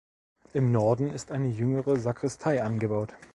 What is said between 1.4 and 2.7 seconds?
jüngere Sakristei